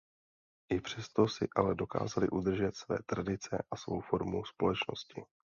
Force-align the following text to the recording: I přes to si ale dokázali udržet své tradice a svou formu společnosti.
I 0.71 0.81
přes 0.81 1.09
to 1.09 1.27
si 1.27 1.47
ale 1.55 1.75
dokázali 1.75 2.29
udržet 2.29 2.75
své 2.75 2.97
tradice 3.05 3.63
a 3.71 3.75
svou 3.75 4.01
formu 4.01 4.45
společnosti. 4.45 5.21